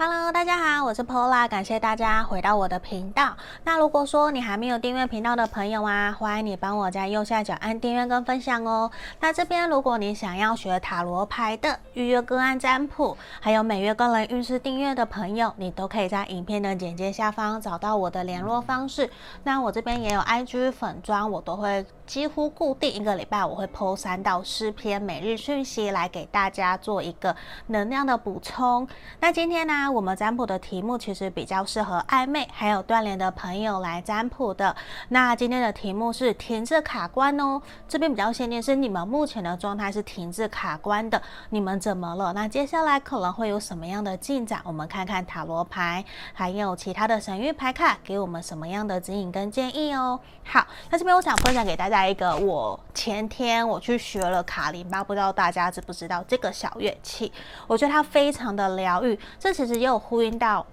[0.00, 3.36] Hello，大家好，我是 Pola，感谢大家回到我的频道。
[3.64, 8.88] 那如果说你还没有订阅频道的朋友啊，欢迎你帮我在右下角按订阅跟分享哦。
[9.18, 19.10] 那这边如果你想要学塔罗牌的预约个案占卜，还有每月个人运势订阅的朋友，你都可以在影片的简介下方找到我的联络方式。
[19.42, 27.36] 那我这边也有 IG 粉专，我都会几乎固定一个礼拜我会 po 三到四篇每日讯息来给大家做一个
[27.66, 28.88] 能量的补充。
[29.20, 34.74] 那今天呢，我们占卜的题目其实比较适合暧昧还有断联的朋友来占卜的。
[35.10, 42.32] 那今天的题目是停滞卡关哦，这边比较限定是你们目前的状态是停滞卡关的，你们怎么了？
[42.32, 44.62] 那接下来可能会有什么样的进展？
[44.64, 46.02] 我们看看塔罗牌，
[46.32, 50.18] 还有其他的神諭牌卡给我们什么样的指引跟建议哦。
[50.42, 57.32] 好，那这边我想分享给大家一个，我前天我去学了卡林巴，不知道大家知不知道这个小乐器？
[57.66, 59.78] 我觉得它非常的疗愈，这其实。
[59.78, 60.66] 也有呼应到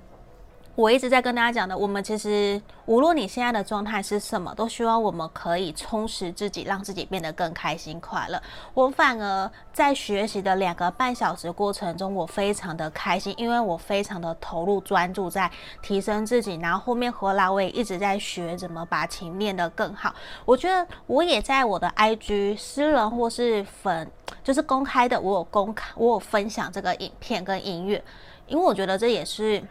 [0.76, 8.42] 我一直在跟大家讲的，我们其实无论你现在的状态是什么，都希望我们可以充实自己，让自己变得更开心快乐。
[8.74, 15.50] 我反而在学习的两个半小时过程中，我非常的开心，因为我非常的投入专注在
[15.82, 16.56] 提升自己。
[16.56, 20.14] 然后后面回来我也一直在学怎么把琴练得更好。
[20.44, 24.12] 我觉得我也在我的 IG 私人或是粉，
[24.44, 28.04] 就是公开的，我有公开，我有分享这个影片跟音乐。
[28.46, 29.64] 因为我觉得这也是。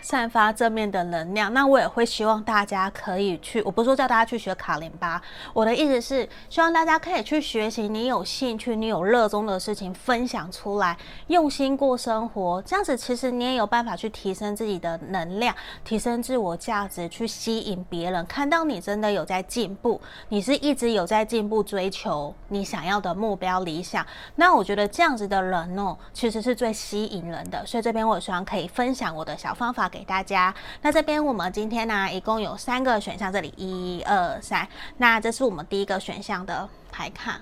[0.00, 5.20] 散发正面的能量，那我也会希望大家可以去，我不是说叫大家去学卡林巴，
[5.52, 15.54] 我的意思是希望大家可以去学习你有兴趣、你有热衷的事情，分享出来，用心过生活，这样子其实你也有办法去提升自己的能量，
[15.84, 29.87] 提升自我价值，去吸引别人看到你真的有在进步，你是一直有在进步，追求你想要的目标理想，那我觉得这样子的人哦，其实是最吸引人的，所以这边我希望可以分享我的小方法。
[29.88, 37.40] 给大家，那这边我们今天呢，一共有三个选项，这里一二三，那这是我们第一个选项的牌卡，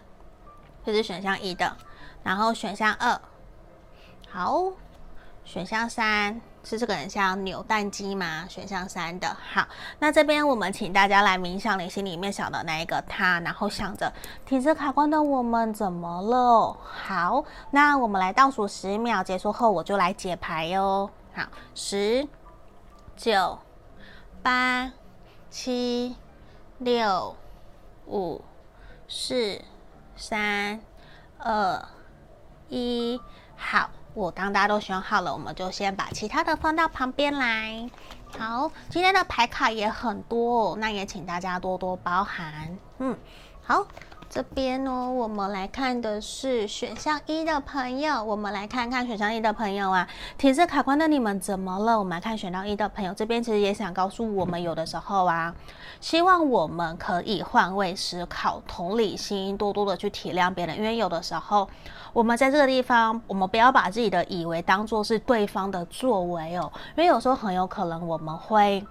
[0.85, 1.77] 这是选项一的，
[2.23, 3.21] 然后选项二，
[4.29, 4.73] 好，
[5.45, 8.45] 选项三是这个人像扭蛋机吗？
[8.49, 9.65] 选项三的，好，
[10.01, 14.13] 那这边我们请大家来冥想你心里面想的那一个他，然后想着
[14.45, 16.77] 体质卡关的我们怎么了？
[16.83, 21.09] 好，那我们来倒数十秒，结束后我就来解牌哟。
[21.37, 22.27] 好，十。
[23.15, 23.59] 九、
[24.43, 24.93] 八、
[25.49, 26.17] 七、
[26.77, 27.35] 六、
[28.07, 28.45] 五、
[29.09, 29.63] 四、
[30.17, 30.83] 三、
[31.39, 31.83] 二、
[32.69, 33.19] 一，
[33.57, 37.89] 好，我当大家都选好了，我们就先把其他的放到旁边来。
[38.39, 42.79] 好，今天的牌卡也很多哦，那也请大家多多包涵。
[42.99, 43.19] 嗯，
[43.63, 43.87] 好。
[44.29, 50.07] 这边呢、我们来看的是选项一的朋友，我们来看看选项一的朋友啊，
[50.37, 51.99] 停滞卡关的你们怎么了？
[51.99, 55.55] 我们来看选到一的朋友，这边其实也想告诉我们，有的时候啊，
[56.01, 61.67] 希望我们可以换位思考，同理心，多多的去体谅别人，因为有的时候
[62.13, 68.85] 我们在这个地方，我们不要把自己的以为当做是对方的作为哦，因为有时候很有可能我们会。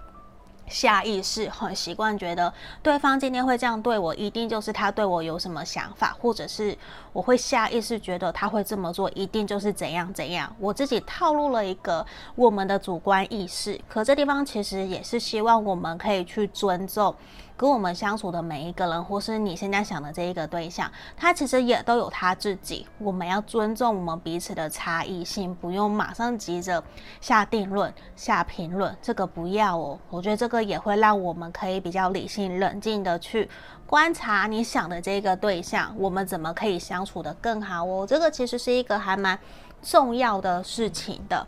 [0.66, 6.76] 下意识很习惯觉得对方今天会这样对我，一定就是他对我有什么想法，或者是
[7.12, 10.54] 我会下意识觉得他会这么做，一定就是怎样怎样。
[10.58, 17.14] 我自己套路了一个我们的主观意识，可这地方其实也是希望我们可以去尊重。
[17.56, 22.86] 跟我们相处的每一个人，或是你现在想的这一个对象，他其实也都有他自己。
[22.98, 26.82] 我们要尊重我们彼此的差异性，不用马上急着
[27.20, 29.98] 下定论、下评论，这个不要哦。
[30.10, 33.48] 我觉得这个也会让我们可以比较理性、冷静的去
[33.86, 38.06] 观察你想的这个对象，我们怎么可以相处得更好哦。
[38.06, 39.38] 这个其实是一个还蛮
[39.82, 41.46] 重要的事情的。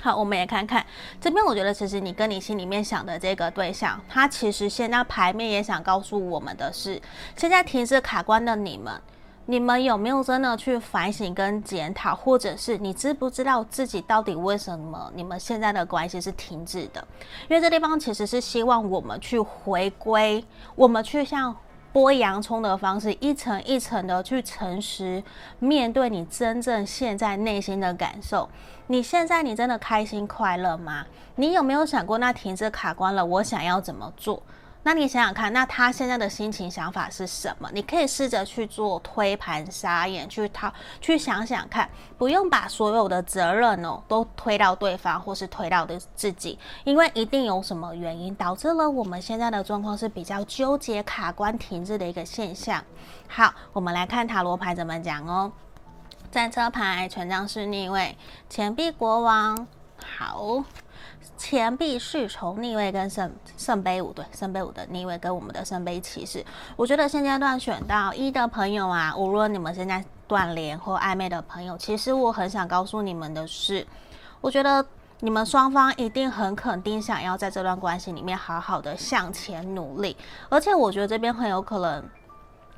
[0.00, 0.84] 好，我们也看看
[1.20, 1.44] 这边。
[1.44, 7.00] 我觉得其实你跟你心里面想的这个对象，他其实现在牌面也想告诉我们的是，
[7.36, 9.00] 现在停止卡关的你们，
[9.46, 17.02] 你们有没有真的去反省跟检讨，或者是你知不知道自己到底为什么你们现在的关系是停止的？
[17.48, 20.44] 因为这地方其实是希望我们去回归，
[20.74, 21.56] 我们去向。
[21.96, 25.24] 剥洋葱的方式，一层一层的去诚实
[25.58, 28.46] 面对你真正现在内心的感受。
[28.88, 31.06] 你现在你真的开心快乐吗？
[31.36, 34.42] 你有没有想过，那停止卡关了，我想要怎么做？
[34.86, 37.68] 那你想想看，那他现在的心情想法是什么？
[37.72, 52.80] 你可以试着去做推盘撒眼，去讨，去想想看，不用把所有的责任哦都推到对方，或是推到的自己，因为一定有什么原因导致了我们现在的状况是比较纠结、卡关、停滞的一个现象。
[53.26, 55.50] 好，我们来看塔罗牌怎么讲哦。
[56.30, 58.16] 战车牌、权杖是逆位、
[58.48, 59.66] 钱币国王。
[60.00, 60.62] 好。
[61.36, 66.44] 钱币侍从逆位跟圣圣杯五，对，圣杯五的逆位跟我们的圣杯骑士，
[66.76, 73.86] 我觉得现阶段选到一的朋友啊，无论你们现在断联或暧昧的朋友，其实我很想告诉你们的是，
[74.40, 74.84] 我觉得
[75.20, 80.16] 你们双方一定很肯定想要在这段关系里面好好的向前努力，
[80.48, 82.04] 而且我觉得这边很有可能。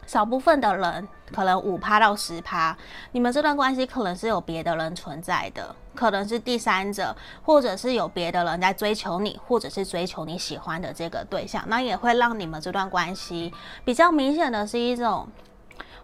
[0.08, 2.74] 少部分的人，可能五趴到十趴，
[3.12, 13.52] 你们这段关系可能是有别的人存在的，可能是第三者，或者是有别的人在追求你，或者是追求你喜欢的这个对象，那也会让你们这段关系
[13.84, 15.28] 比较明显的是一种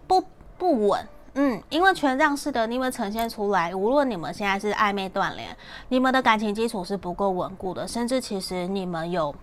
[0.06, 0.22] 不
[0.58, 5.56] 不稳，嗯，因为权杖式的你们呈现出来，无论你们现在是暧昧断联，
[5.88, 9.34] 你们的感情基础是不够稳固的，甚至其实你们有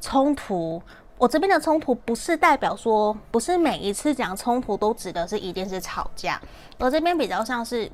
[0.00, 0.82] 冲突。
[1.18, 6.40] 我这边的冲突不是代表说，不是每一次讲冲突都指的是一定是吵架，
[6.78, 7.90] 而这边比较像是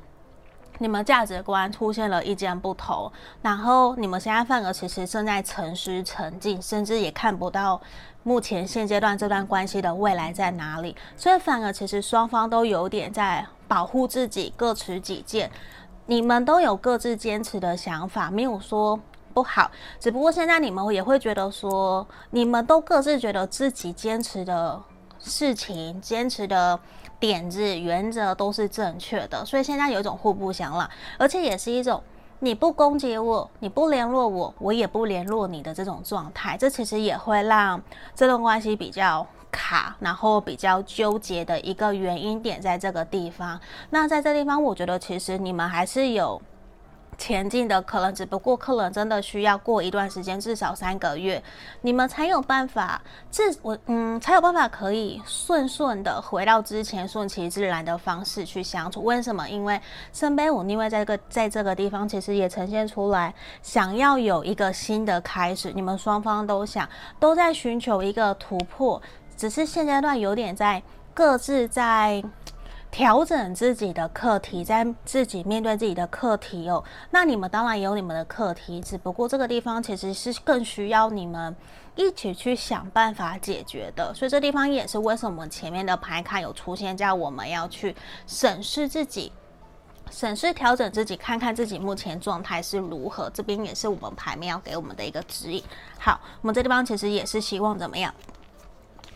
[0.77, 3.11] 你们价值观出现了意见不同，
[3.41, 7.81] 然后你们现在反而其实正在沉思沉静，甚至也看不到
[8.21, 15.49] 目前现阶段这段关系的未来在哪里，所以反而其实双方都有点在保护自己，各持己见，
[16.05, 18.99] 你们都有各自坚持的想法，没有说。
[19.35, 24.81] 不好，只不过现在你们也会觉得说，你们都各自觉得自己坚持的
[25.19, 26.79] 事情、坚持的
[27.19, 32.01] 点子、原则都是正确的，所以现在有一种互不相让，而且也是一种
[32.39, 36.55] 你不攻击我，你不联络我，我也不联络你的这种状态。
[36.57, 37.81] 这其实也会让
[38.15, 43.59] 这段关系比较卡，然后比较纠结的一个原因点在这个地方。
[43.89, 46.41] 那在这地方，我觉得其实你们还是有。
[47.17, 51.41] 前进的可能，只不过可能真的需要过一段时间，至少三个月，
[51.81, 59.03] 你们才有办法，自我嗯才有办法可以顺顺的回到之前顺其自然的方式去相处。
[59.03, 59.47] 为什么？
[59.49, 59.79] 因为
[60.13, 66.87] 圣杯五逆位在这个在这个地方，其实也呈现出来，想要有一个新的开始，你们双方都想
[67.19, 69.01] 都在寻求一个突破，
[69.37, 70.81] 只是现阶段有点在
[71.13, 72.23] 各自在。
[72.95, 76.81] 调整自己的课题，在自己面对自己的课题哦。
[77.11, 81.53] 那你们当然也有你们的课题，只不过这个地方其实是更需要你们
[81.97, 84.13] 一起去想办法解决的。
[84.13, 87.93] 所以这地方也是为什么前面的牌卡有出现，叫我们要去
[88.25, 89.29] 审视自己、
[90.09, 93.29] 审视调整自己，看看自己目前状态是如何。
[93.31, 95.61] 这边也是我们牌面要给我们的一个指引。
[95.99, 98.13] 好，我们这地方其实也是希望怎么样？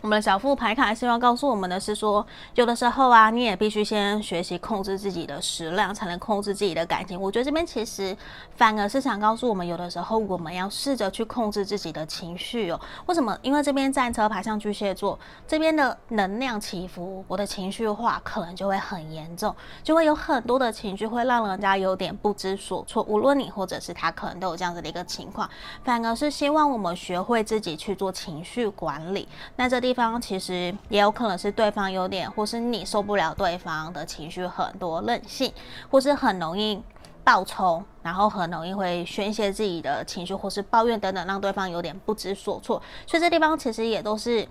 [0.02, 7.20] 我们的小副牌卡希望告诉我们的是说，有的时候啊，你也必须先学习控制自己的食量，才能控制自己的感情。
[7.20, 8.16] 我觉得这边其实
[8.56, 12.80] 反而是想告诉我们，有的时候我们要试着去控制自己的情绪哦。
[13.04, 13.36] 为什么？
[13.42, 23.04] 因为这边战车牌像巨蟹座这边的能量起伏，我的情绪化可能就会很严重，就会有很多的情绪会让人家有点不知所措。
[23.06, 25.46] 无论你或者是他，可能都有这样子的一个情况。
[25.84, 29.28] 反而是希望我们学会自己去做情绪管理。
[29.56, 29.89] 那这里。
[29.90, 35.52] 地方其实也有可能是对方有点，或是你受不了对方的情绪很多任性，
[35.90, 36.80] 或是很容易
[37.24, 42.80] 暴冲，然后很容易会宣泄自己的情绪，或是抱怨等等，让对方有点不知所措。
[43.04, 44.46] 所以这地方其实也都是。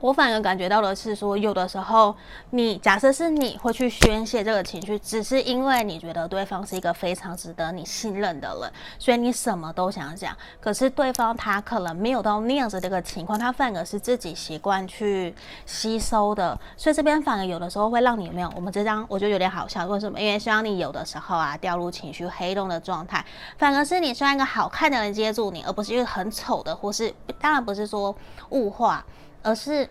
[0.00, 2.14] 我反而感觉到的是说，有的时候
[2.50, 10.36] 你假设是你会去宣泄这个情绪，只是因为你觉得对方是一个非常值得你信任的人，所以你什么都想讲。
[10.60, 15.34] 可是对方他可能没有到那样子的一个情况，他反而是自己习惯去
[15.66, 18.48] 吸收的，所以这边反而有的时候会让你有没有？
[18.54, 20.20] 我们这张我觉得有点好笑，为什么？
[20.20, 23.24] 因为希望你有的时候啊掉入情绪黑洞的状态，
[23.58, 28.14] 反而是你需要一个好看的人接住你，而不是一个很丑的，或是当然不是说
[28.50, 29.04] 物化。
[29.48, 29.88] 而是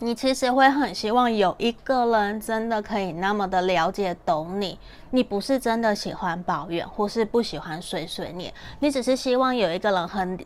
[0.00, 4.78] 你其实会很希望有一个人真的可以那么的了解懂你，
[5.10, 10.38] 你不是真的喜欢抱怨，或是不喜欢碎碎念，你只是希望有一个人很。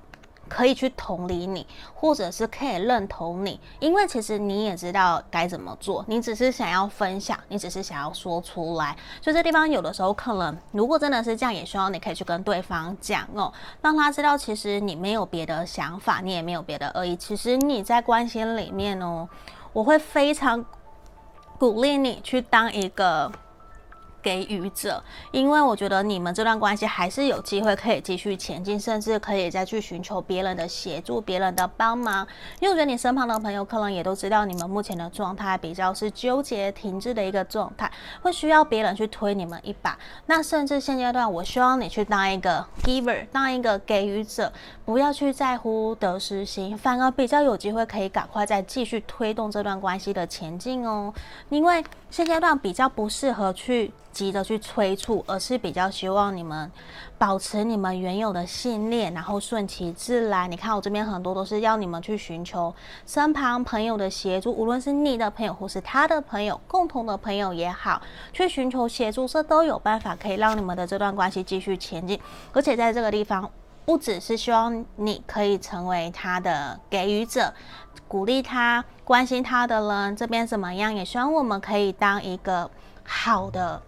[0.52, 8.94] 可以去同理你，或者是可以认同你，因为其实你也知道该怎么做，你只是想要分享，你只是想要说出来。
[9.22, 17.16] 所以这地方有的时候可能，如果真的是这样，也希望你可以去跟对方讲哦，让他知道其实你没有别的想法，你也没有别的恶意。
[17.16, 19.26] 其实你在关系里面哦，
[19.72, 20.62] 我会非常
[21.58, 23.32] 鼓励你去当一个。
[24.22, 25.02] 给予者，
[25.32, 32.26] 因为我觉得你们这段关系还是有机会可以继续前进，甚至可以再去寻求别人的协助、别人的帮忙。
[32.60, 37.90] 因为我觉得你身旁的朋友可能也都知道，你们目前的状态比较是纠结、停滞的一个状态，
[38.22, 39.98] 会需要别人去推你们一把。
[40.26, 44.52] 那甚至现阶段，我希望你去当一个 giver，当一个给予者，
[44.84, 51.12] 不要去在乎得失心，反而比较有机会可以赶快再继续推动这段关系的前进哦。
[51.48, 53.92] 因为现阶段比较不适合去。
[54.12, 56.70] 急着去催促，而是比较希望你们
[57.16, 60.52] 保持你们原有的信念，然后顺其自然。
[60.52, 62.74] 你看我这边很多都是要你们去寻求
[63.06, 68.02] 身旁朋友的协助，无论是你的朋友或是他的朋友，共同的朋友也好，
[68.34, 72.20] 去寻求协助，这都有办法可以让你们的这段关系继续前进。
[72.52, 73.50] 而且在这个地方，
[73.86, 77.50] 不只是希望你可以成为他的给予者，
[78.12, 80.94] 鼓励他、关心他的人，这边怎么样？
[80.94, 82.70] 也希望我们可以当一个
[83.02, 83.80] 好的。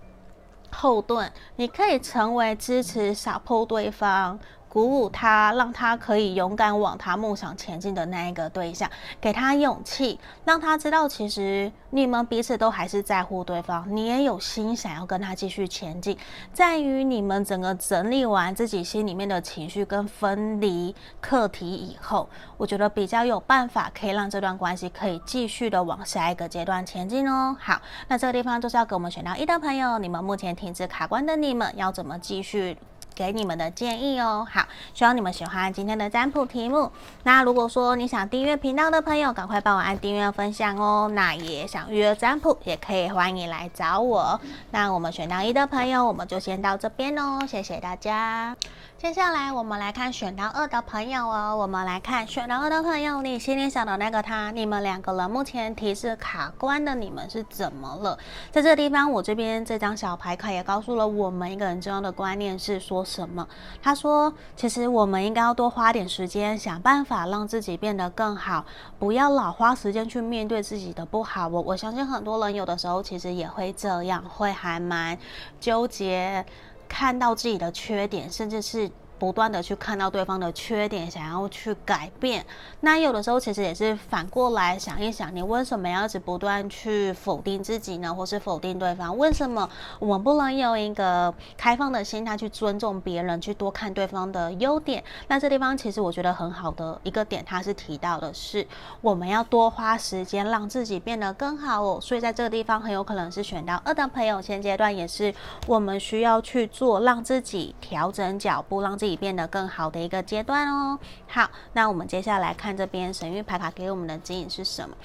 [0.70, 4.38] 后盾，你可以成为支持、撒破对方。
[4.74, 8.90] 鼓舞他，让他可以勇敢往他梦想前进的那一个对象，
[9.20, 16.18] 给他勇气，让他知道其实你们彼此都还是在乎对方，你也有心想要跟他继续前进。
[16.52, 27.56] 在于你们整个整理完自己心里面的情绪跟分离课题以后，我觉得比较有办法可以让这段关系可以继续的往下一个阶段前进哦。
[27.60, 32.76] 好，那这个地方就是要给我们选到一的朋友，你们目前停止卡关的你们要怎么继续？
[33.14, 36.90] 给你们的建议哦，好，希望你们喜欢今天的占卜题目。
[37.22, 41.10] 那如果说你想订阅频道的朋友，赶快帮我按订阅分享哦。
[41.14, 44.40] 那也想预约占卜，也可以欢迎来找我。
[44.70, 48.56] 那我们选到一的朋友，我们就先到这边哦，谢谢大家。
[49.04, 58.18] 接下来我们来看选到二的朋友哦，我们来看选到二的朋友，你心里想的那个他，你们两个人目前提示卡关的你们是怎么了？
[58.50, 63.46] 在这个地方，我这边这张小牌卡也告诉了我们一个很重要的观念是说什么？
[63.82, 68.64] 他说，其实我们应该要多花点时间，想办法让自己变得更好，
[68.98, 71.46] 不要老花时间去面对自己的不好。
[71.46, 75.18] 我我相信很多人有的时候其实也会这样，会还蛮
[75.60, 76.46] 纠结。
[76.94, 78.88] 看到自己的缺点，甚至是。
[79.18, 82.44] 不断的去看到对方的缺点，想要去改变。
[82.80, 88.12] 那有的时候其实也是反过来想一想，你为什么要一直不断去否定自己呢？
[88.12, 89.16] 或是否定对方？
[89.16, 89.68] 为什么
[90.00, 95.02] 我们不能用一个开放的心态去尊重别人，去多看对方的优点？
[95.28, 98.66] 那这地方其实我觉得很好的一个点，他是提到的是
[99.00, 102.00] 我们要多花时间让自己变得更好哦。
[102.00, 105.32] 所以在这个地方很有可能是选到二的朋友，现阶段也是
[105.68, 109.03] 我们需要去做，让自己调整脚步，让自。
[109.04, 110.98] 自己变得更好的一个阶段哦。
[111.28, 114.96] 好，那我们接下来看这边神域牌卡给我们的指引是什么？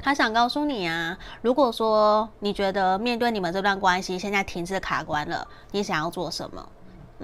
[0.00, 6.68] 他想告诉你啊，如果说你觉得面对你们这段关系现在停滞卡关了，你想要做什么？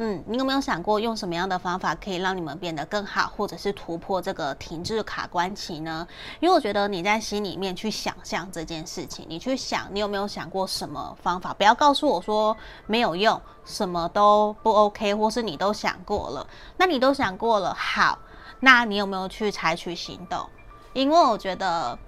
[0.00, 6.06] 嗯，你有没有想过用什么样的方法可以让你们变得更好，或者是突破这个停滞卡关期呢？
[6.38, 11.52] 因为我觉得你在心里面去想象这件事情，你去想，你有没有想过什么方法？
[11.52, 16.46] 不要告诉我说没有用，什么都不 OK，或是你都想过了。
[16.76, 18.16] 那你都想过了，好，
[18.60, 20.48] 那你有没有去采取行动？
[20.92, 21.98] 因为我觉得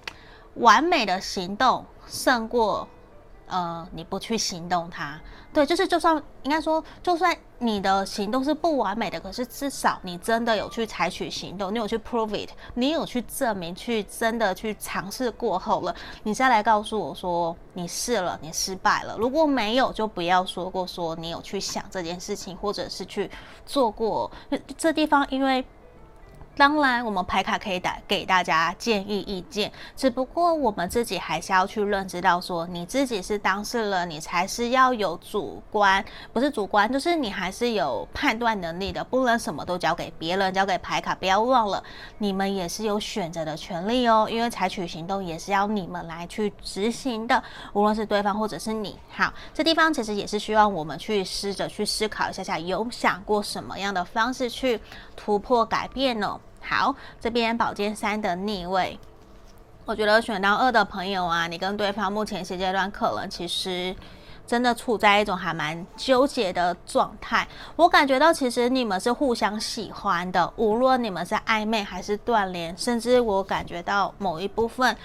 [0.54, 2.86] 完美的行动胜过。
[3.50, 5.20] 呃，你不去行动它，
[5.52, 19.16] 对，就是就算应该说，就算你的行动是不完美的，可是至少你真的有去采取行动，你有去 prove it，你有去证明，去真的去尝试过后了，你再来告诉我说你试了，你失败了。
[19.18, 23.30] 如果没有，就不要说过说你有去想这件事情，或者是去
[23.66, 24.30] 做过。
[24.78, 25.64] 这地方因为。
[26.56, 36.04] 当然，我们牌卡可以打给大家建议意见，只不过我们自己还是要去认知到说，你自己是当事人，你才是要有主观，
[36.34, 41.14] 不是主观，就是你还是有判断能力的，不能什么都交给别人，交给牌卡。
[41.14, 41.82] 不要忘了，
[42.18, 47.42] 你们也是有选择的权利哦，因为采取行动也是要你们来去执行的，
[47.72, 48.98] 无论是对方或者是你。
[49.10, 54.78] 好，这地方其实也是需要我们去试着去思考一下下，有想过什么样的方式去
[55.16, 56.38] 突破改变呢？
[56.60, 58.98] 好，这边宝剑三的逆位，
[59.84, 63.94] 我觉得选到二的朋友啊，你跟对方目前现阶段可能其实
[64.46, 67.46] 真的处在一种还蛮纠结的状态。
[67.76, 74.96] 我感觉到其实你们是互相喜欢的，无论你们是暧昧还是断联，甚至我感觉到某一部分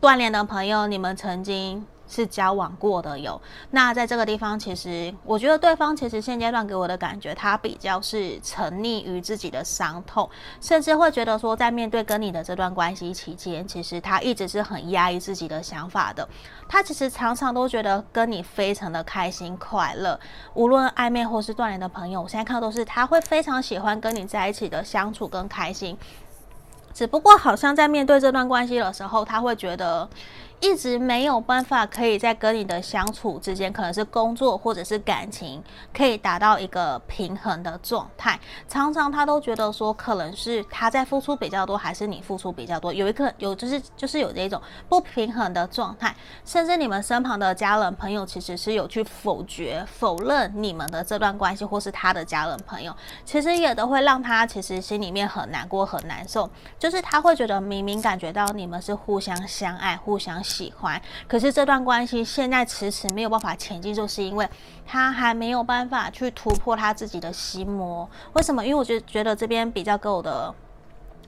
[0.00, 1.86] 断联的朋友，你们曾经。
[2.14, 3.40] 是交往过的有，
[3.72, 10.30] 那在这个地方，其实我觉得对方其实现阶段给我的感觉，他比较是沉溺于自己的伤痛，
[10.60, 16.28] 甚至会觉得说，在面对跟你的这段关系期间，其实他一直是很压抑自己的想法的。
[16.68, 20.18] 他其实常常都觉得跟你非常的开心快乐，
[20.54, 25.98] 无论暧昧或是断联的朋友，我现在看到都是他会非常喜欢跟你在一起的相处跟开心，
[26.92, 30.08] 只不过好像在面对这段关系的时候，他会觉得。
[30.64, 38.40] 一直没有办法可以在跟你的相处之间，可能是工作或者是感情，可以达到一个平衡的状态。
[38.66, 46.16] 常常他都觉得说，可能是他在付出比较多，还是你付出比较多，有一个有就是 就是有这种不平衡的状态。
[46.46, 52.94] 甚至你们身旁的家人朋友，其实是有去否决、否认你们的这段关系，或是他的家人朋友，
[53.26, 56.48] 其实也都会让他其实心里面很难过、很难受。
[56.78, 64.48] 就是他会觉得明明感觉到你们是互相相爱、互相喜欢，可是这段关系现在迟迟没有办法前进，就是因为
[64.86, 68.08] 他还没有办法去突破他自己的心魔。
[68.34, 68.64] 为什么？
[68.64, 70.54] 因为我觉觉得这边比较够的。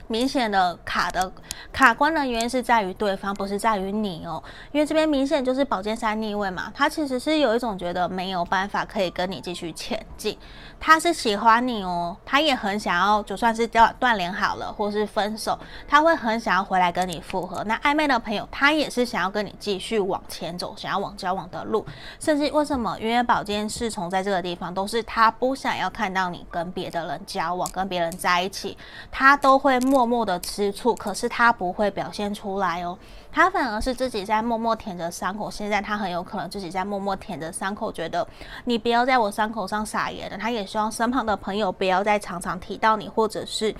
[0.07, 1.31] 明显的卡的
[1.71, 4.41] 卡关的原因是在于对方，不是在于你哦。
[4.71, 10.37] 因为这边明显就是宝剑三逆位嘛，他其实是有一种觉得没有办法可以跟你继续前进。
[10.79, 17.63] 他是喜欢你哦，他也很想要，就算是断断联好了，或是分手，他会很想要回来跟你复合。
[17.63, 21.83] 那暧昧的朋友，他也是想要跟你继续往前走，想要往交往的路。
[22.19, 22.95] 甚至为什么？
[22.99, 28.77] 因为宝剑侍从在这个地方，都是他不想要看到你跟别的人交往，跟别人在一起，
[29.11, 32.95] 他都会默默默的吃醋，可是他不会表现出来哦。
[33.31, 38.27] 他反而是自己在默默舔着伤口，现在他很有可能自己在默默舔着伤口，觉得
[38.65, 40.37] 你不要在我伤口上撒盐了。
[40.37, 43.73] 他也希望身旁的朋友不要再常常提到你，或者是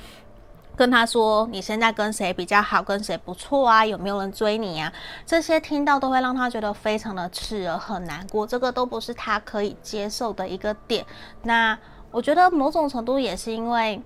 [0.76, 4.92] 跟他说你现在跟谁比较好，跟谁不错啊，有没有人追你啊？
[5.24, 8.48] 这些听到都会让他觉得非常的刺耳，很难过。
[8.48, 11.06] 这个都不是他可以接受的一个点。
[11.44, 11.78] 那
[12.10, 14.02] 我觉得某种程度也是因为。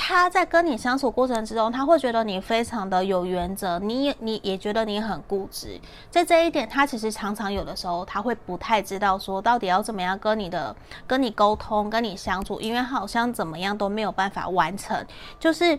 [0.00, 5.78] 他在跟你相处过程之中，他会觉得你非常的有原则，你也你也觉得你很固执。
[6.08, 10.74] 在这一点，他其实常常有的时候他会不太知道说到底要怎么样跟你的
[11.04, 15.04] 跟你沟通，跟你相处，因为好像怎么样都没有办法完成。
[15.40, 15.76] 就是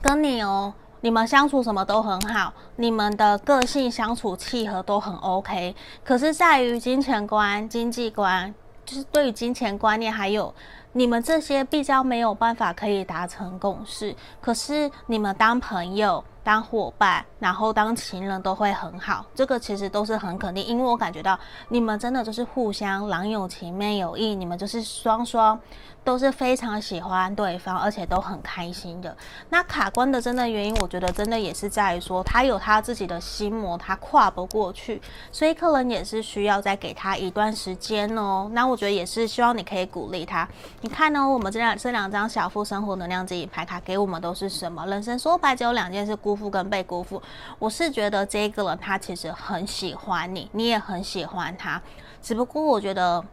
[0.00, 8.54] 跟你哦，你们相处什么都很好，你们的个性相处契合都很 OK，可是在于金钱观、经济观，
[8.84, 10.54] 就是对于金钱观念还有。
[10.96, 21.38] 你们这些比较没有办法可以达成共识，可是你们当朋友、当伙伴，然后当情人都会很好，这个其实都是很肯定，因为我感觉到
[21.68, 25.60] 你们真的就是互相郎有情妹有意，你们就是双双。
[26.06, 29.14] 都是非常喜欢对方，而且都很开心的。
[29.50, 38.48] 那卡关的真的原因，我觉得真的也是在于说，他有他自己的心魔，他跨不过去，所以可能也是需要再给他一段时间哦。
[38.52, 40.48] 那我觉得也是希望你可以鼓励他。
[40.82, 41.28] 你看呢？
[41.28, 44.86] 我们这两这两张小富生活能量指引牌卡给我们都是什么？
[44.86, 47.20] 人生说白只有两件事：辜负跟被辜负。
[47.58, 51.82] 我是觉得这个人他其实很喜欢你，你也很喜欢他，
[52.22, 53.24] 只不过我觉得。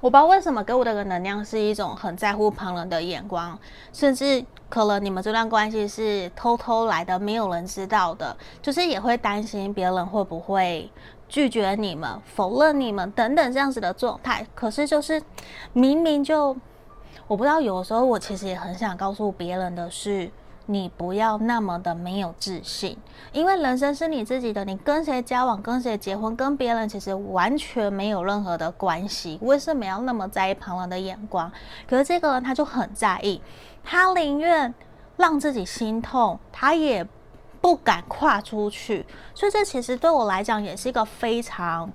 [0.00, 3.58] 我不知道为什么给我的个能量是一种很在乎旁人的眼光，
[3.92, 10.88] 甚至可能你们这段关系是偷偷来的，没有人知道的，就是也会担心别人会不会
[11.28, 14.46] 拒绝你们、否认你们等等这样子的状态。
[14.54, 15.20] 可是就是
[15.72, 16.56] 明明就，
[17.26, 20.30] 我不知道，有的时候我其实也很想告诉别人的是。
[20.70, 22.94] 你不要那么的没有自信，
[23.32, 29.38] 因为人生是你自己的，你跟谁交往、跟谁结婚、跟别人其实完全没有任何的关系。
[29.40, 31.50] 为什么要那么在意旁人的眼光？
[31.88, 33.40] 可是这个人他就很在意，
[33.82, 34.74] 他宁愿
[35.16, 37.02] 让自己心痛，他也
[37.62, 39.06] 不敢跨出去。
[39.34, 41.90] 所以这其实对我来讲也是一个非常。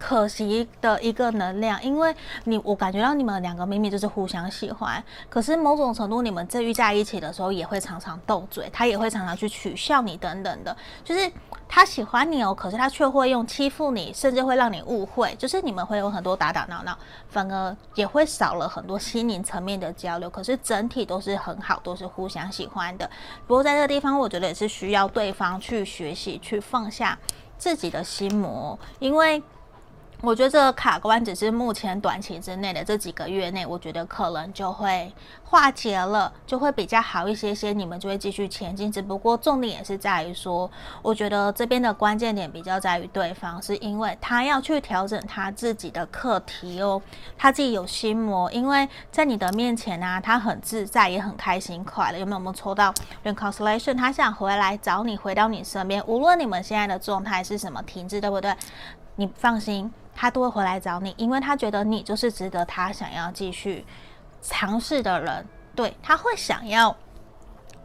[0.00, 2.12] 可惜的一个能量，因为
[2.44, 11.30] 你我感觉到你们两个明明就是互相喜欢，可是某种程度你们在遇在一起的时候也会常常斗嘴，他也会常常去取笑你等等的，就是
[11.68, 16.96] 他喜欢你哦，可是他却会用欺负你，甚至会让你误会，就是你们会有很多打打闹闹，
[17.28, 20.30] 反而也会少了很多心灵层面的交流。
[20.30, 23.08] 可是整体都是很好，都是互相喜欢的。
[23.46, 27.18] 不过在这个地方，我觉得也是需要对方去学习，去放下
[27.58, 29.42] 自己的心魔，因为。
[30.22, 35.10] 我觉得这个卡关只是目前短期之内的这几个月内，我觉得可能就会
[35.42, 38.92] 化解了，就会比较好一些些，你们就会继续前进。
[38.92, 47.00] 只不过重点也是在于说，我觉得这边的关键点比较在于对方，是因为他要去调整他自己的课题哦，
[47.38, 52.18] 他自己有心魔，因为在你的面前啊，他很自在，也很开心快乐。
[52.18, 52.36] 有没有？
[52.36, 52.92] 我们抽到
[53.24, 58.54] Reconciliation，他想回来找你，回到你身边，无论你们现在的状态是什么停滞，对不对？
[59.20, 59.92] 你放心。
[60.12, 63.86] 他都会回来找你，因为他觉得你就是值得他想要继续
[64.42, 65.46] 尝试的人。
[65.74, 66.94] 对，他会想要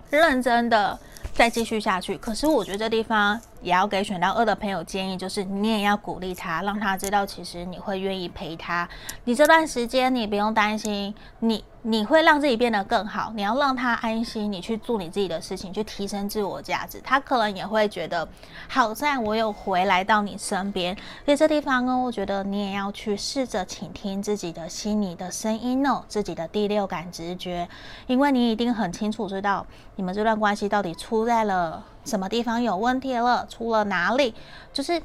[0.09, 0.99] 认真的
[1.33, 2.17] 再继续下去。
[2.17, 8.87] 可是我觉得这地方也要给选到二的朋友建议，就是你也要鼓励他，让他知道其实你会愿意陪他。
[9.23, 13.33] 你这段时间你不用担心，你你会让自己变得更好。
[13.35, 17.01] 你要让他安心，你去做你自己的事情，去提升自我价值。
[17.03, 18.27] 他可能也会觉得，
[18.67, 20.95] 好在我有回来到你身边。
[21.25, 27.67] 所以这地方呢，我觉得你也要去试着倾听自己的心里的声音哦，自己的第六感直觉，
[28.05, 31.83] 因为你一定很清楚知道你们这段关系到底出在了。
[32.05, 33.45] 什么地方有问题了？
[33.47, 34.33] 出了哪里？
[34.71, 35.01] 就是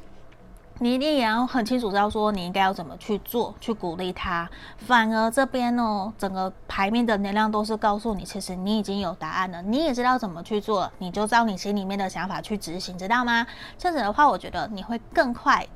[0.79, 4.49] 你一定也要很清楚知道说你应该要怎么去做，去鼓励他。
[4.77, 13.45] 反而这边呢，整个牌面的能量都是告诉你，其实你已经有答案了，你也知道怎么去做，你就照你心里面的想法去执行，知道吗？
[13.77, 15.67] 这样子的话，我觉得你会更快。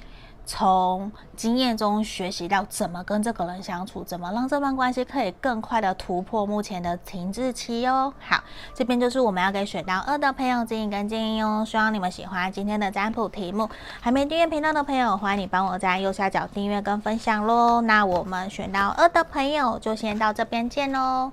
[0.45, 8.13] 从经验中学习到怎么跟这个人相处，怎么让这段关系可以更快的突破目前的停滞期哦。
[8.19, 11.63] 好，这边就是我们要给选到二的朋友指引跟建议哦。
[11.65, 13.69] 希望你们喜欢今天的占卜题目。
[13.99, 17.81] 还没订阅频道的朋友，欢迎你帮我在右下角订阅跟分享喽。
[17.81, 21.31] 那我们选到二的朋友就先到这边见喽。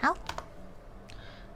[0.00, 0.41] 好。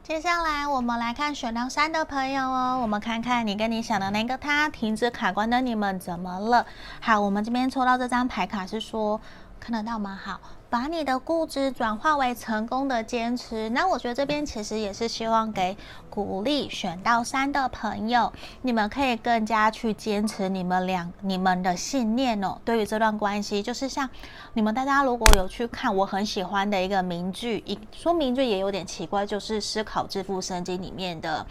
[0.06, 6.64] 接下来我们来看选到三的朋友哦，我们看看你跟你想的那个他停止卡关的你们怎么了？
[7.00, 9.20] 好，我们这边抽到这张牌卡是说，
[9.58, 10.16] 看得到吗？
[10.24, 10.38] 好。
[10.68, 15.76] 把你的固执转化为成功的坚持，那我觉得这边其实也是希望给
[16.10, 22.58] 鼓励选到三的朋友，你们可以更加去坚持你们俩你们的信念哦。
[22.64, 24.10] 对于这段关系，就是像
[24.54, 31.46] 你们大家如果有去看我很喜欢的一个名句，一说名句也有点奇怪，就是《思考致富圣经》里面的。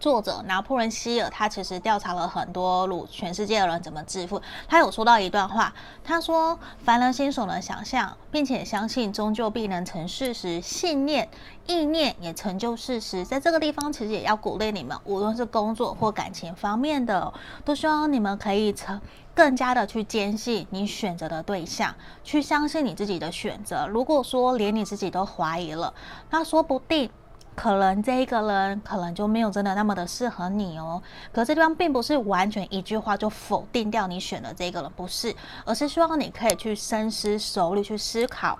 [0.00, 4.40] 作者拿破仑希尔，他其实调查了很多鲁全世界的人怎么致富。
[4.68, 5.72] 他有说到一段话，
[6.04, 10.60] 他说：“凡人心所能想象，并且相信，终究必能成事实。
[10.60, 11.28] 信念、
[11.66, 17.32] 意念也成就事实。”在这个地方，其实也要鼓励你们，无论是工作或感情方面的，
[17.64, 19.00] 都希望你们可以成
[19.34, 23.86] 更加的去坚信你选择的对象，去相信你自己的选择。
[23.88, 25.92] 如果说连你自己都怀疑了，
[26.30, 27.10] 那说不定。
[27.58, 31.02] 可能这一个人可能就没有真的那么的适合你哦。
[31.32, 38.56] 可这地方并不是完全一句话就否定掉你选的这个人，不是，而是希望你可以去深思熟虑，去思考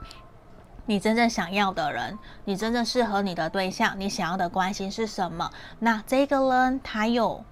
[0.87, 5.49] 你真正想要的人，你真正适合你的对象，你想要的关心是什么？
[5.79, 7.45] 那这个人他有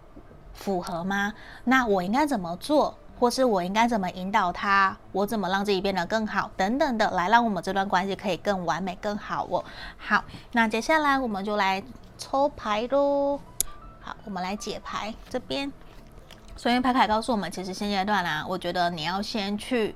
[0.52, 1.32] 符合吗？
[1.62, 2.98] 那我应该怎么做？
[3.18, 4.96] 或是我应该怎么引导他？
[5.12, 6.50] 我怎么让自己变得更好？
[6.56, 9.64] 等等的，来让我们这段关系可以更完美、更好哦。
[9.96, 11.82] 好，那接下来我们就来
[12.18, 13.40] 抽牌喽。
[14.00, 15.72] 好，我们来解牌这边。
[16.56, 19.94] 所以牌卡告诉我们，其实现阶段啊，我觉得你要先去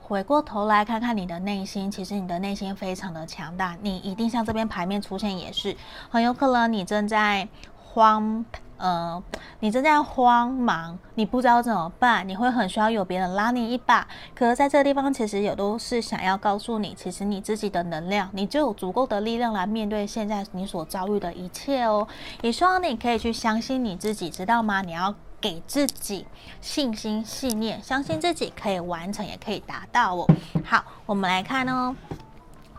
[0.00, 1.90] 回过头来看看你的内心。
[1.90, 5.76] 其实你的内心非常的强大，你一定像这边牌面出现，也是
[6.10, 8.44] 很有可能你正在慌。
[8.82, 9.22] 呃，
[9.60, 14.08] 你正在慌忙，你不知道怎么办，你会很需要有别人拉你一把。
[14.34, 22.08] 可是在这个地方，其实也都是想要告诉你，其实你自己的能量，你就有足够的力量来面对现在你所遭遇的一切哦。
[22.40, 24.82] 也希望你可以去相信你自己，知道吗？
[24.82, 26.26] 你要给自己
[26.60, 30.26] 信心、信念，相信自己可以完成，也可以达到哦。
[30.64, 31.94] 好，我们来看哦，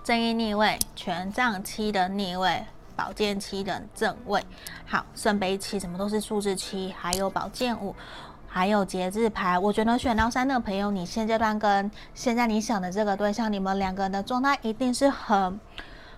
[0.03, 2.65] 正义逆位，权杖七的逆位。
[2.95, 4.43] 宝剑七的正位，
[4.85, 7.95] 好，圣杯七，什么都是数字七，还有宝剑五，
[8.47, 9.57] 还有节制牌。
[9.57, 15.59] 我觉得选到三的朋友，你现阶段跟现在你想的这个对象，你们两个人的状态一定是很。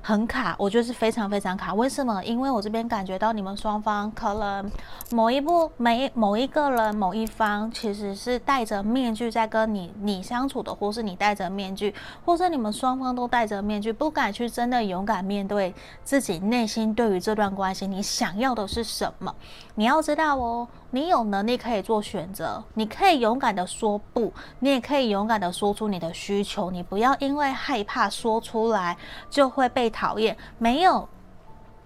[0.08, 1.74] 很卡，我觉得是非常非常卡。
[1.74, 2.24] 为什么？
[2.24, 4.72] 因为我这边感觉到你们双方可能
[5.10, 11.92] 某一部、每某一个人、某一方，其实是戴着面具在跟你你相处的，或是你戴着面具，
[12.24, 19.34] 或是你们双方都戴着面具，不敢去真的勇敢面对自己内心对于这段关系，你想要的是什么？
[19.74, 20.68] 你要知道哦。
[20.92, 26.72] 你有能力可以做选择，你可以勇敢的说不，你也可以勇敢的说出你的需求。
[26.72, 28.96] 你不要因为害怕说出来
[29.30, 30.38] 就会被讨厌。
[30.58, 31.10] 没有，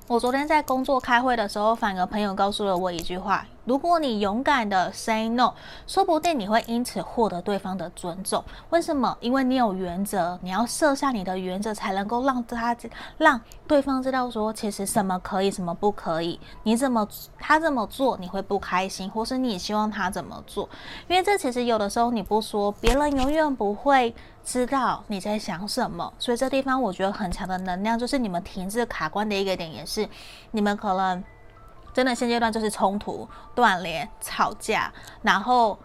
[0.07, 3.45] 我昨天在工作开会的时候，反而朋友告诉了我一句话。
[3.69, 5.53] 如果你勇敢的 say no，
[5.85, 8.43] 说不定你会因此获得对方的尊重。
[8.71, 9.15] 为什么？
[9.21, 12.75] 因为你有原则，你要设下你的原则，才能够让他
[13.19, 16.39] 让对方知道说，其实什么可以，什么不可以。
[16.63, 20.67] 你怎么他这么做，你会不开心，或是你希望他怎么做？
[21.07, 26.11] 因为这其实有的时候你不说，别人永远不会知道你在想什么。
[26.17, 30.09] 所以这地方我觉得很强的能量，就是你们停滞卡关的一个点，也是
[30.49, 31.23] 你们可能。
[31.99, 34.89] 真的现阶段就是冲突、断联、吵架，
[35.21, 35.77] 然后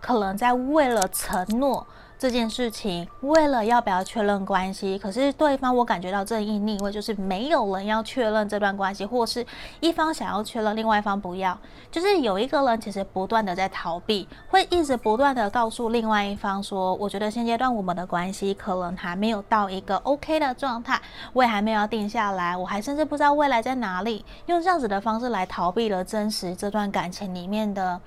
[0.00, 1.84] 可能在为了承诺
[2.18, 9.44] 这件事情，为了要不要确认关系，可是对方我感觉到正义逆位，就是没有人要确认这段关系，或是
[9.80, 11.58] 一方想要确认，另外一方不要，
[11.90, 20.98] 就是有一个人其实不断的在逃避，会一直不断的告诉另外一方说，我觉得现阶段我们的关系可能还没有到一个 OK 的状态，
[21.34, 28.00] 我也还没有要定下来，我还甚至不知道未来在哪里，用这样子的方式来逃避了真实这段感情里面的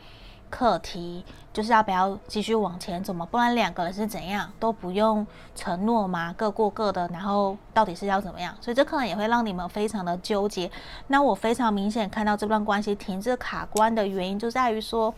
[0.50, 1.24] 课题。
[1.52, 3.26] 就是要不要继续往前走嘛？
[3.26, 8.56] 不然两个人是怎样都不用承诺嘛，各过各的，然后到底是要怎么样？
[8.62, 10.70] 所以这可能也会让你们非常的纠结。
[11.08, 15.14] 那我非常明显看到这段关系停滞卡关的原因，就在于说，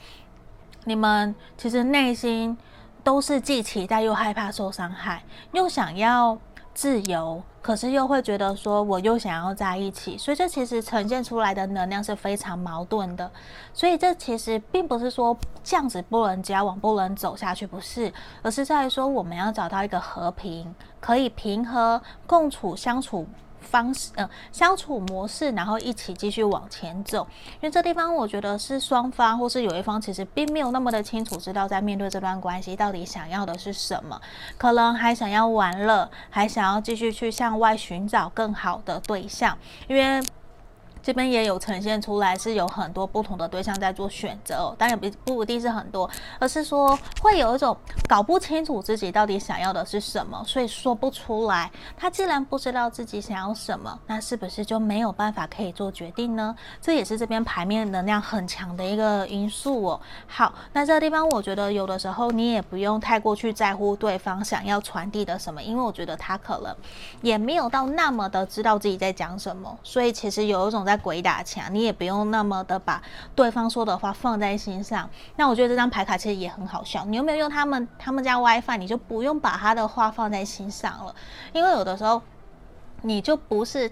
[0.86, 2.58] 你们其实内心
[3.04, 6.38] 都是既期待又害怕受伤害，又想要
[6.74, 7.44] 自由。
[7.62, 13.30] 可是又会觉得说，我又想要在一起，所以这其实呈现出来的能量是非常矛盾的。
[13.74, 23.28] 所以这其实并不是说这样子不能交往、不能走下去，不是，而是在于说我们要找到一个和平、可以平和共处、相处。
[23.62, 27.26] 方式，呃，相处模式，然后一起继续往前走。
[27.56, 34.20] 因为这地方，我觉得是双方，或是有一方，其实并没有那么的清楚，知道在面对这段关系到底想要的是什么，
[34.58, 40.22] 可能还想要玩乐，还想要继续去向外寻找更好的对象，因为。
[41.04, 47.76] 这边也有呈现出来，是有很多不同的对象在做选择哦，当然不不一定是很多，而是说会有一种
[48.08, 51.72] 搞不清楚自己到底想要的是什么，所以说不出来。
[51.98, 56.56] 他既然不知道自己想要什么，那是不是就没有办法可以做决定呢？
[56.80, 60.00] 这也是这边牌面能量很强的一个因素哦。
[60.28, 66.76] 好，那这个地方我觉得有的时候你也不用太过去在乎对方想要传递的什么，因为我觉得他可能
[67.24, 70.91] 也没有到那么的知道自己在讲什么，所以其实有一种在。
[70.98, 73.02] 鬼打墙，你也不用那么的把
[73.36, 75.10] 对方说的话放在心上。
[75.36, 77.06] 那我觉得这张牌卡其实也很好笑。
[77.06, 78.78] 你有没有用他们他们家 WiFi？
[78.78, 81.16] 你就不用把他的话放在心上了，
[81.54, 82.22] 因为有的时候
[83.02, 83.92] 你就不是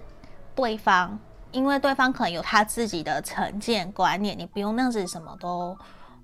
[0.54, 1.18] 对方，
[1.52, 5.76] 因为对方可能有他自己的成见观念，你不用那样子什么都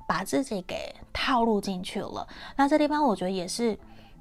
[0.07, 2.27] 把自己给套路进去了。
[2.57, 3.79] 那这地方我觉得也是。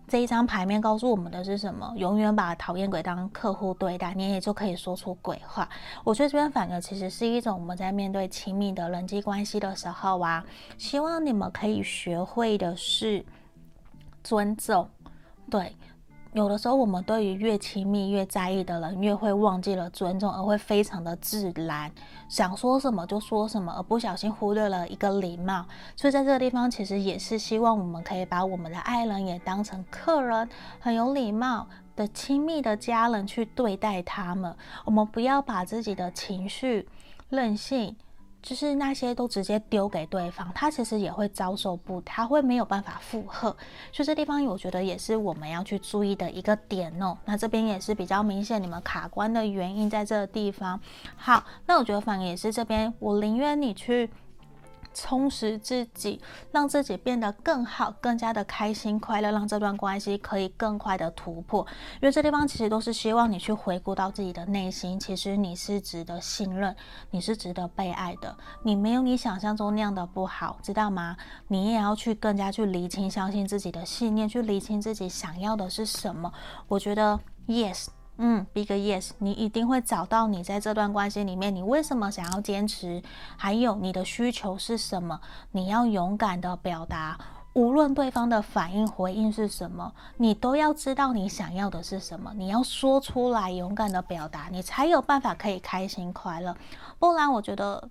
[0.08, 1.92] 这一张牌面告诉我们的是什么？
[1.98, 5.68] 永远把讨厌鬼当客户对待，你也就可以说出鬼话。
[6.04, 10.46] 我觉得这边反而其实是一种我们在面对亲密的人际关系的时候啊，
[10.78, 13.26] 希望你们可以学会的是
[14.24, 14.88] 尊重，
[15.50, 15.76] 对。
[16.36, 21.90] 有的时候，我们对于越亲密、越在意的人，越会忘记了尊重，而会非常的自然，
[22.28, 25.66] 想说什么就说什么，而不小心忽略了一个礼貌。
[25.96, 30.50] 所以，在这个地方，其实也是希望我们可以把我们的爱人也当成客人，
[30.82, 34.54] 很有礼貌的亲密的家人去对待他们。
[34.84, 36.86] 我们不要把自己的情绪、
[37.30, 37.96] 任性。
[38.46, 43.50] 就是那些都直接丢给对方，他其实也会遭受不，他会没有办法负荷，
[43.92, 47.18] 所以这地方我觉得也是我们要去注意的一个点哦。
[47.26, 50.80] 那这边也是比较明显你们卡关的原因在这个地方。
[51.18, 54.08] 好，那我觉得反而也是这边，我宁愿你去。
[54.96, 56.20] 充实自己，
[56.52, 61.68] 让自己变得更好，更加的开心快乐，让这段关系可以更快的突破。
[61.96, 66.76] 因为这地方其实都是希望你去回顾到自己的内心，其实你是值得信任，
[67.12, 71.18] 你是值得被爱的，你没有你想象中那样的不好，知道吗？
[71.50, 76.32] 你也要去更加去厘清，相信自己的信念，去厘清自己想要的是什么。
[76.70, 77.88] 我觉得，yes。
[78.18, 83.04] 嗯，Big Yes，你一定会找到你在这段关系里面，你为什么想要坚持？
[83.36, 85.20] 还有你的需求是什么？
[85.52, 87.18] 你要勇敢的表达，
[87.54, 92.32] 无论对方的反应回应是什么，你都要知道你想要的是什么。
[92.36, 96.56] 你要说出来，勇敢的表达，你才有办法可以开心快乐。
[97.00, 97.90] 不然，我觉得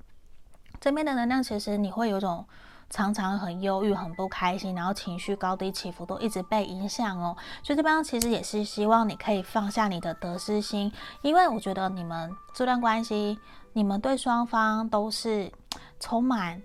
[0.80, 2.46] 这边的能量其实你会有种。
[2.90, 7.36] 常常很忧郁、很不开心，然后情绪高低起伏都一直被影响哦。
[7.62, 10.92] 所以这边其实也是希望你可以放下你的得失心，
[11.22, 13.38] 因为我觉得你们这段关系，
[13.72, 15.50] 你们对双方都是
[15.98, 16.62] 充满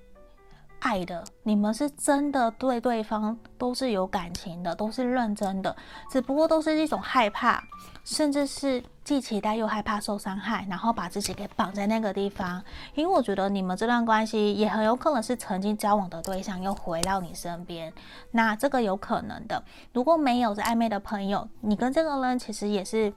[0.79, 5.75] 爱的，你们是真的对对方都是有感情的，都是认真的，
[6.09, 7.63] 只不过都是一种害怕，
[8.03, 8.83] 甚至是。
[9.09, 12.63] 既期待又害怕受伤害，然后把自己给绑在那个地方。
[12.93, 17.91] 因为我觉得你们这段关系也很有可能是曾经交往的对象又回到你身边，
[18.29, 19.63] 那这个有可能的。
[19.93, 23.11] 如果没有在暧昧的朋友，你跟这个人其实也是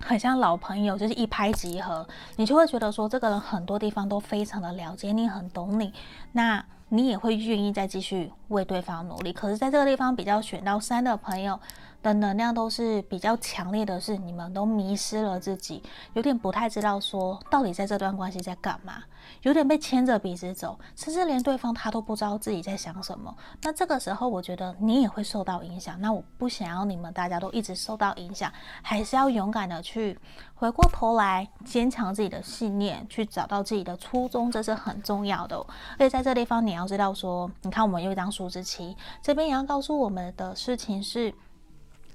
[0.00, 5.92] 很像老朋友，就是一拍即合，你就会觉得说这个人很多地方都非常的了解你，很懂你，
[6.32, 9.32] 那你也会愿意再继续为对方努力。
[9.32, 11.58] 可是，在这个地方比较选到三的朋友
[12.02, 15.82] 的能量都是比较强烈的是，你们都迷失了自己，
[16.14, 19.02] 有点不太知道说到底在这段关系在干嘛，
[19.42, 23.34] 有点被牵着鼻子走，甚至连对方他都不知道自己在想什么。
[23.62, 26.00] 那这个时候，我觉得你也会受到影响。
[26.00, 28.50] 那我不想要你们大家都一直受到影响，
[28.82, 30.18] 还是要勇敢的去
[30.54, 35.56] 回过头来，坚强自己的信念，去找到自己的初衷，这是很重要的。
[35.98, 41.34] 所以在这地方，你要知道说，你看我们有一张数字七，这边也要告诉我们的事情是。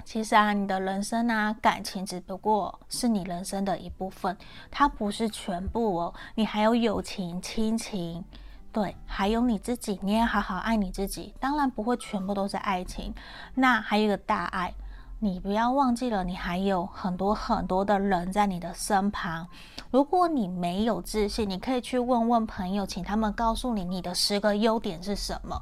[0.05, 4.37] 其实啊，你的人生啊，感情只不过是你人生的一部分，
[4.69, 6.13] 它不是全部哦。
[6.35, 8.23] 你还有友情、亲情，
[8.71, 11.33] 对，还有你自己，你也好好爱你自己。
[11.39, 13.13] 当然不会全部都是爱情，
[13.55, 14.71] 那还有一个大爱，
[15.19, 19.47] 你不要忘记了，你还有很多很多的人在你的身旁。
[19.89, 25.59] 如果你没有自信，你可以去问问朋友，请他们告诉你你的十个优点是什么。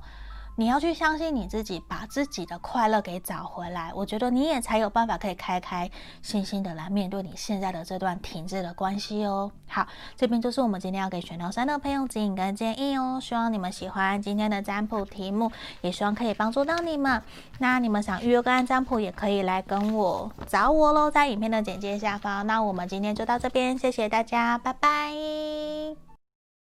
[0.55, 3.91] 你要去相信你自己，把自己的快乐给找回来。
[3.95, 5.89] 我觉得你也才有办法可以开开
[6.21, 9.51] 心心的来面对你现在的这段停滞的关系哦。
[9.67, 13.19] 好，这边就是我们今天要给选到三的朋友指引跟建议哦。
[13.19, 17.21] 希望你们喜欢今天的占卜题目，也希望可以帮助到你们。
[17.57, 22.45] 那你们想预约个案占卜，也可以来跟我找我喽，在影片的简介下方。
[22.45, 26.12] 那我们今天就到这边，谢谢大家，拜拜。